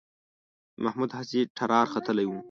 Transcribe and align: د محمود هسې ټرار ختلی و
د 0.75 0.77
محمود 0.83 1.11
هسې 1.17 1.39
ټرار 1.57 1.85
ختلی 1.93 2.25
و 2.27 2.31